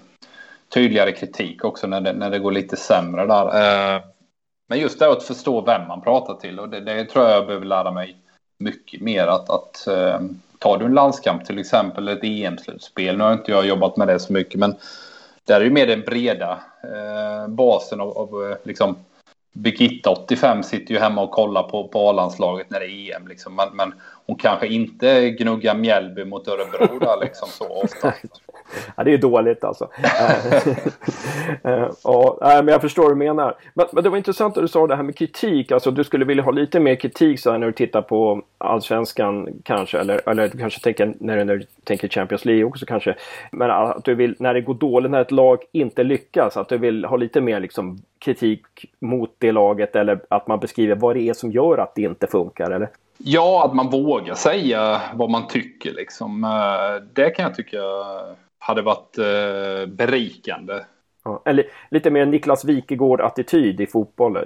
[0.73, 3.45] tydligare kritik också när det, när det går lite sämre där.
[3.95, 4.01] Eh,
[4.67, 7.47] men just det att förstå vem man pratar till och det, det tror jag jag
[7.47, 8.17] behöver lära mig
[8.57, 10.19] mycket mer att, att eh,
[10.59, 14.19] tar du en landskamp till exempel ett EM-slutspel, nu har inte jag jobbat med det
[14.19, 14.75] så mycket men
[15.43, 18.95] där är ju mer den breda eh, basen av, av eh, liksom
[19.53, 23.27] Birgitta 85 sitter ju hemma och kollar på, på A-landslaget när det är EM.
[23.27, 23.55] Liksom.
[23.55, 23.93] Men, men,
[24.31, 28.13] hon kanske inte gnuggar Mjällby mot Örebro där liksom så ofta.
[28.95, 29.89] ja, det är ju dåligt alltså.
[31.63, 33.55] Eh, ja, men jag förstår vad du menar.
[33.73, 35.71] Men, men, det var intressant att du sa det här med kritik.
[35.71, 39.49] Alltså du skulle vilja ha lite mer kritik så här, när du tittar på allsvenskan
[39.63, 39.99] kanske.
[39.99, 43.15] Eller, eller du kanske tänker när du, när du tänker Champions League också kanske.
[43.51, 46.77] Men att du vill, när det går dåligt, när ett lag inte lyckas, att du
[46.77, 48.65] vill ha lite mer liksom kritik
[48.99, 52.27] mot det laget eller att man beskriver vad det är som gör att det inte
[52.27, 52.71] funkar?
[52.71, 52.89] Eller?
[53.23, 55.93] Ja, att man vågar säga vad man tycker.
[55.93, 56.43] Liksom.
[56.43, 57.77] Eh, det kan jag tycka
[58.61, 60.85] hade varit eh, berikande.
[61.23, 64.37] Ja, eller lite mer Niklas Wikegård-attityd i fotboll?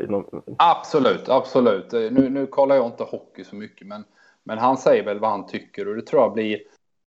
[0.57, 1.93] Absolut, absolut.
[1.93, 4.03] Eh, nu, nu kollar jag inte hockey så mycket, men,
[4.43, 6.59] men han säger väl vad han tycker och det tror jag blir...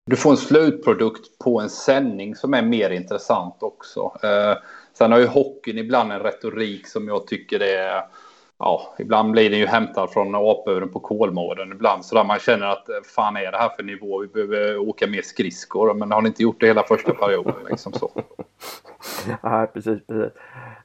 [0.07, 4.13] Du får en slutprodukt på en sändning som är mer intressant också.
[4.23, 4.57] Eh,
[4.93, 8.03] sen har ju hockeyn ibland en retorik som jag tycker är
[8.59, 11.73] ja, ibland blir den ju hämtad från apuren på Kolmården.
[11.73, 14.21] Ibland så där man känner att eh, fan är det här för nivå?
[14.21, 15.95] Vi behöver åka mer skridskor.
[15.95, 18.11] Men har ni inte gjort det hela första perioden liksom så.
[19.43, 20.33] Nej, precis, precis.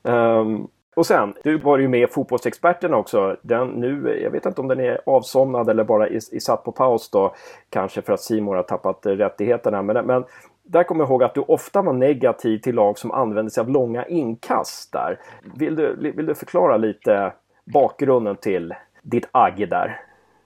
[0.02, 3.38] Um, och sen, du var ju med Fotbollsexperterna också.
[3.42, 7.10] Den nu, jag vet inte om den är avsomnad eller bara är, satt på paus
[7.10, 7.36] då.
[7.70, 9.82] Kanske för att Simon har tappat eh, rättigheterna.
[9.82, 10.24] Men, men
[10.64, 13.70] där kommer jag ihåg att du ofta var negativ till lag som använde sig av
[13.70, 15.20] långa inkast där.
[15.56, 17.34] Vill du, vill du förklara lite
[17.72, 20.02] bakgrunden till ditt agg där?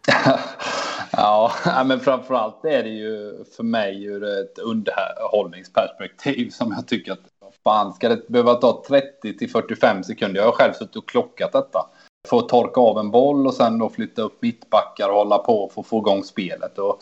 [1.12, 1.52] ja,
[1.86, 7.94] men framförallt är det ju för mig ur ett underhållningsperspektiv som jag tycker att fan,
[7.94, 10.40] ska det behöva ta 30 till 45 sekunder?
[10.40, 11.86] Jag har själv suttit och klockat detta.
[12.28, 15.82] Få torka av en boll och sen då flytta upp mittbackar och hålla på för
[15.82, 16.78] att få igång spelet.
[16.78, 17.02] Och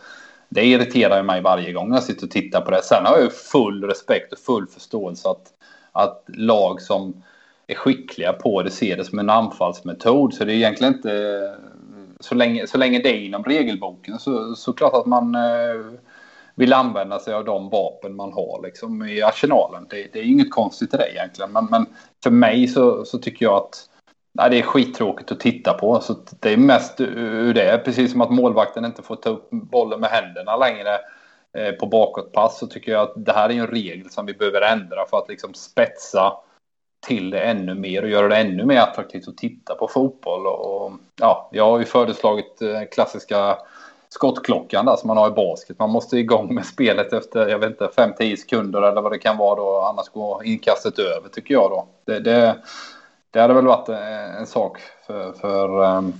[0.50, 2.84] det irriterar mig varje gång jag sitter och tittar på det.
[2.84, 5.54] Sen har jag full respekt och full förståelse att,
[5.92, 7.24] att lag som
[7.67, 10.34] är skickliga på det, ser det som en anfallsmetod.
[10.34, 11.56] Så det är egentligen inte...
[12.19, 15.99] Så länge, så länge det är inom regelboken så, så klart att man eh,
[16.56, 19.88] vill använda sig av de vapen man har liksom, i arsenalen.
[19.89, 21.52] Det, det är inget konstigt i det egentligen.
[21.52, 21.86] Men, men
[22.23, 23.89] för mig så, så tycker jag att
[24.34, 25.99] nej, det är skittråkigt att titta på.
[25.99, 27.82] Så det är mest ur det.
[27.86, 30.99] Precis som att målvakten inte får ta upp bollen med händerna längre
[31.58, 34.62] eh, på bakåtpass så tycker jag att det här är en regel som vi behöver
[34.62, 36.34] ändra för att liksom spetsa
[37.04, 40.48] till det ännu mer och göra det ännu mer attraktivt att titta på fotboll.
[40.48, 43.58] Och, ja, jag har ju föreslagit eh, klassiska
[44.10, 45.80] skottklockan där som man har i basket.
[45.80, 49.38] Man måste igång med spelet efter, jag vet inte, 5-10 sekunder eller vad det kan
[49.38, 49.82] vara då.
[49.82, 51.88] Annars går inkastet över tycker jag då.
[52.06, 52.56] Det, det,
[53.32, 56.13] det hade väl varit eh, en sak för, för ehm,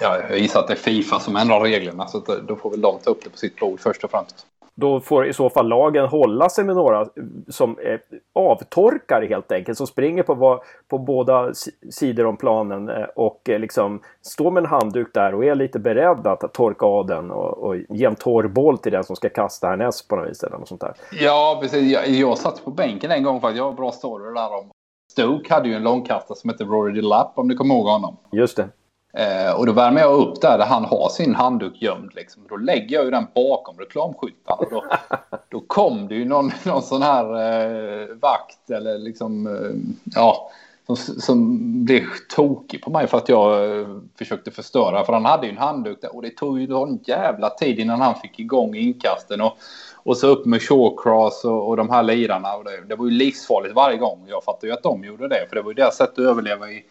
[0.00, 2.80] ja, jag gissar att det är Fifa som ändrar reglerna så eh, då får väl
[2.80, 4.46] de ta upp det på sitt bord först och främst.
[4.80, 7.06] Då får i så fall lagen hålla sig med några
[7.48, 8.00] som är
[8.32, 9.78] avtorkare helt enkelt.
[9.78, 11.54] Som springer på, på båda
[11.90, 15.78] sidor om planen eh, och eh, liksom står med en handduk där och är lite
[15.78, 19.28] beredd att torka av den och, och ge en torr boll till den som ska
[19.28, 20.42] kasta härnäst på något vis.
[20.42, 20.94] Eller något sånt där.
[21.12, 21.92] Ja, precis.
[21.92, 24.70] Jag, jag satt på bänken en gång för att jag har bra story där om
[25.12, 28.16] Stoke hade ju en långkastare som hette Rory DeLapp om ni kommer ihåg honom.
[28.32, 28.68] Just det.
[29.12, 32.10] Eh, och då värmer jag upp där, där han har sin handduk gömd.
[32.14, 32.42] Liksom.
[32.48, 34.62] Då lägger jag ju den bakom reklamskyltarna.
[34.70, 34.84] Då,
[35.48, 40.50] då kom det ju någon, någon sån här eh, vakt eller liksom, eh, ja,
[40.86, 42.04] som, som blev
[42.36, 43.86] tokig på mig för att jag eh,
[44.18, 45.04] försökte förstöra.
[45.04, 48.00] För han hade ju en handduk där och det tog ju en jävla tid innan
[48.00, 49.40] han fick igång inkasten.
[49.40, 49.58] Och,
[49.94, 52.56] och så upp med Shawcross och, och de här lirarna.
[52.56, 54.24] Och det, det var ju livsfarligt varje gång.
[54.28, 56.70] Jag fattar ju att de gjorde det, för det var ju deras sätt att överleva
[56.70, 56.84] i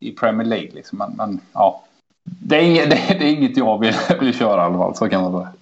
[0.00, 0.70] i Premier League.
[0.72, 0.98] Liksom.
[0.98, 1.84] Men, men ja,
[2.24, 4.94] det är, inget, det, är, inget jag vill, vill köra i alla fall.
[4.94, 5.52] Så kan man säga.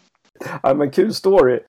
[0.63, 1.61] Ja, men kul story.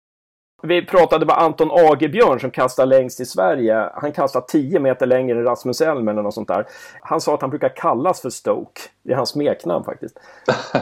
[0.62, 3.89] Vi pratade med Anton Agebjörn som kastar längst i Sverige.
[3.93, 6.65] Han kastar 10 meter längre än Rasmus Elm eller något sånt där.
[7.01, 8.82] Han sa att han brukar kallas för Stoke.
[9.03, 10.19] Det är hans smeknamn faktiskt.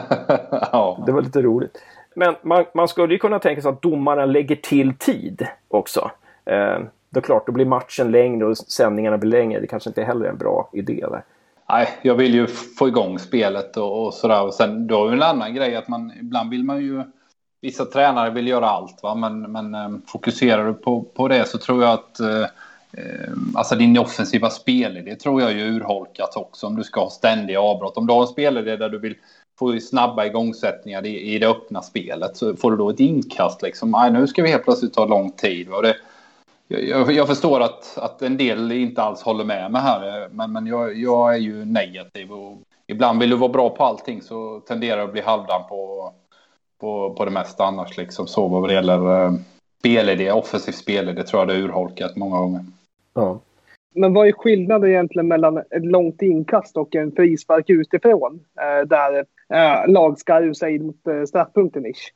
[0.52, 1.04] ja.
[1.06, 1.78] Det var lite roligt.
[2.16, 6.12] Men man, man skulle ju kunna tänka sig att domaren lägger till tid också.
[6.46, 9.60] Eh, då klart, då blir matchen längre och sändningarna blir längre.
[9.60, 11.24] Det kanske inte heller är en bra idé där
[11.70, 14.44] nej, jag vill ju få igång spelet och, och sådär.
[14.44, 17.04] Och sen då är det en annan grej att man ibland vill man ju.
[17.62, 19.16] Vissa tränare vill göra allt, va?
[19.16, 22.42] men, men eh, fokuserar du på, på det så tror jag att eh,
[22.92, 27.62] eh alltså din offensiva spelidé tror jag är urholkat också om du ska ha ständiga
[27.62, 27.98] avbrott.
[27.98, 29.16] Om du har en spelidé där du vill
[29.60, 33.92] få snabba igångsättningar i, i det öppna spelet så får du då ett inkast liksom.
[33.92, 35.68] Nej, nu ska vi helt plötsligt ta lång tid.
[35.68, 35.82] Va?
[35.82, 35.96] Det,
[36.68, 40.68] jag, jag, förstår att, att en del inte alls håller med mig här, men, men
[40.68, 42.32] jag, jag är ju negativ.
[42.32, 46.12] Och ibland vill du vara bra på allting så tenderar du att bli halvdan på,
[46.80, 47.98] på, på det mesta annars.
[47.98, 48.28] Liksom.
[48.28, 49.34] Så vad det gäller eh,
[49.80, 52.66] spelidé, offensiv spelidé tror jag det är urholkat många gånger.
[53.14, 53.40] Ja.
[53.96, 58.40] Men vad är skillnaden egentligen mellan ett långt inkast och en frispark utifrån?
[58.62, 62.12] Eh, där eh, lag ska rusa in mot eh, straffpunkten ish?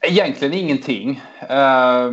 [0.00, 1.20] Egentligen ingenting.
[1.48, 2.10] Eh,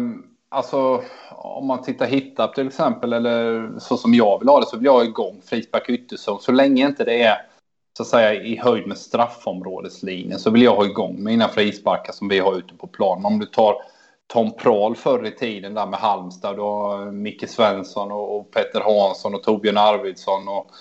[0.53, 4.77] alltså om man tittar hittar till exempel eller så som jag vill ha det så
[4.77, 6.41] vill jag ha igång frispark ytterzon.
[6.41, 7.37] Så länge inte det är
[7.97, 12.27] så att säga i höjd med straffområdeslinjen så vill jag ha igång mina frisparkar som
[12.27, 13.25] vi har ute på planen.
[13.25, 13.75] Om du tar
[14.27, 19.35] Tom Prahl förr i tiden där med Halmstad och eh, Micke Svensson och Petter Hansson
[19.35, 20.71] och Torbjörn Arvidsson och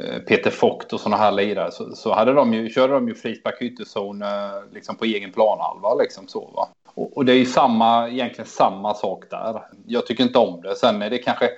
[0.00, 3.14] eh, Peter Fogt och sådana här lirare så, så hade de ju, körde de ju
[3.14, 4.28] frispark ytterzon eh,
[4.72, 6.68] liksom på egen planhalva liksom så va.
[6.94, 9.62] Och, och, det är ju samma, egentligen samma sak där.
[9.86, 10.76] Jag tycker inte om det.
[10.76, 11.50] Sen är det kanske,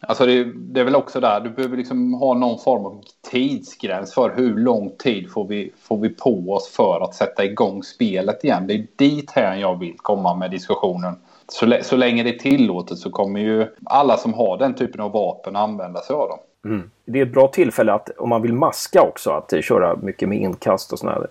[0.00, 4.14] alltså det, det är väl också där, du behöver liksom ha någon form av tidsgräns
[4.14, 8.44] för hur lång tid får vi, får vi på oss för att sätta igång spelet
[8.44, 8.66] igen.
[8.66, 11.16] Det är dit här jag vill komma med diskussionen.
[11.48, 15.12] Så, så länge det är tillåtet så kommer ju alla som har den typen av
[15.12, 16.38] vapen använda sig av dem.
[16.64, 16.90] Mm.
[17.04, 20.28] Det är ett bra tillfälle att om man vill maska också att eh, köra mycket
[20.28, 21.26] med inkast och sådär.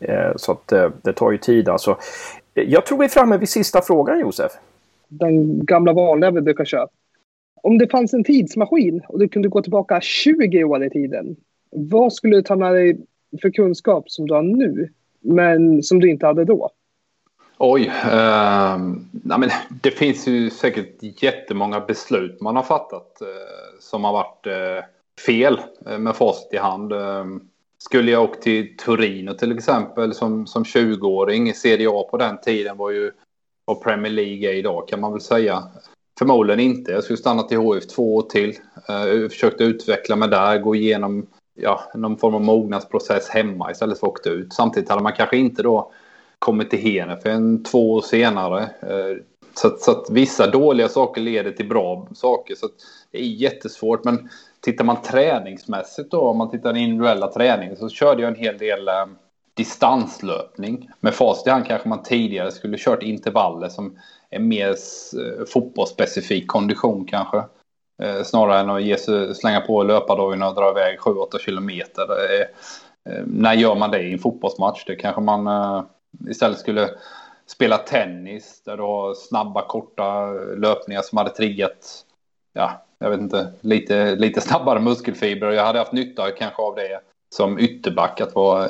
[0.00, 0.68] Eh, eh, så att
[1.02, 1.96] det tar ju tid alltså.
[2.66, 4.52] Jag tror vi är framme vid sista frågan Josef.
[5.08, 6.88] Den gamla vanliga vi brukar köra.
[7.62, 11.36] Om det fanns en tidsmaskin och du kunde gå tillbaka 20 år i tiden.
[11.70, 13.00] Vad skulle du ta med dig
[13.42, 14.88] för kunskap som du har nu
[15.20, 16.70] men som du inte hade då?
[17.58, 18.78] Oj, eh,
[19.10, 19.50] nej men
[19.82, 24.84] det finns ju säkert jättemånga beslut man har fattat eh, som har varit eh,
[25.26, 26.92] fel eh, med facit i hand.
[27.78, 31.54] Skulle jag åkt till Torino till exempel som, som 20-åring.
[31.54, 33.12] Serie A på den tiden var ju
[33.64, 35.62] vad Premier League är idag kan man väl säga.
[36.18, 36.92] Förmodligen inte.
[36.92, 38.48] Jag skulle stannat i HF två år till.
[38.50, 44.06] Uh, försökte utveckla mig där, gå igenom ja, någon form av mognadsprocess hemma istället för
[44.06, 44.52] att åka ut.
[44.52, 45.92] Samtidigt hade man kanske inte då
[46.38, 48.62] kommit till Hene för en två år senare.
[48.62, 49.16] Eh,
[49.58, 52.54] så så, så, att vissa dåliga saker leder till bra saker.
[52.54, 52.68] Så
[53.10, 54.04] det är jättesvårt.
[54.04, 54.28] Men
[54.60, 58.58] tittar man träningsmässigt då, om man tittar den individuella träningen så körde jag en hel
[58.58, 59.06] del eh,
[59.54, 60.90] distanslöpning.
[61.00, 63.98] Med facit i hand kanske man tidigare skulle kört intervaller som
[64.30, 67.42] är mer eh, fotbollsspecifik kondition kanske.
[68.02, 72.02] Eh, snarare än att ge sig, slänga på löpardojorna och dra iväg 7-8 kilometer.
[72.02, 72.40] Eh,
[73.12, 74.84] eh, när gör man det i en fotbollsmatch?
[74.86, 75.82] Det kanske man eh,
[76.30, 76.90] istället skulle
[77.50, 82.04] spela tennis där du har snabba korta löpningar som hade triggat
[82.52, 85.52] ja, jag vet inte, lite, lite snabbare muskelfibrer.
[85.52, 87.00] Jag hade haft nytta kanske av det
[87.34, 88.20] som ytterback.
[88.20, 88.68] Att vara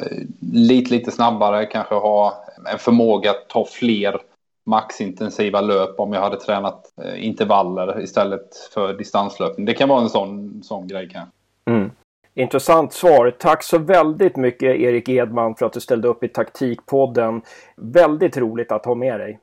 [0.53, 4.21] lite, lite snabbare, kanske ha en förmåga att ta fler
[4.67, 9.67] maxintensiva löp om jag hade tränat eh, intervaller istället för distanslöpning.
[9.67, 11.33] Det kan vara en sån, sån grej kanske.
[11.71, 11.90] Mm.
[12.39, 13.31] Intressant svar.
[13.31, 17.43] Tack så väldigt mycket Erik Edman för att du ställde upp i Taktikpodden.
[17.77, 19.41] Väldigt roligt att ha med dig.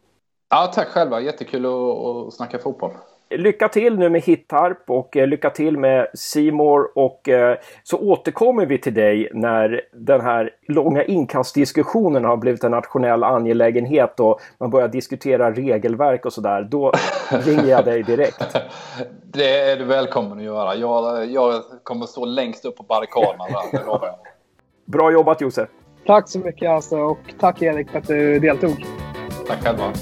[0.50, 1.22] Ja, tack själva.
[1.22, 2.92] Jättekul att, att snacka fotboll.
[3.38, 8.66] Lycka till nu med Hittarp och eh, lycka till med Simor och eh, så återkommer
[8.66, 14.70] vi till dig när den här långa inkastdiskussionen har blivit en nationell angelägenhet och man
[14.70, 16.68] börjar diskutera regelverk och sådär.
[16.72, 16.92] Då
[17.30, 18.56] ringer jag dig direkt.
[19.34, 20.76] Det är du välkommen att göra.
[20.76, 23.46] Jag, jag kommer stå längst upp på barrikaderna.
[24.86, 25.70] Bra jobbat Josef!
[26.06, 28.86] Tack så mycket alltså och tack Erik för att du deltog.
[29.48, 29.94] Tack själva.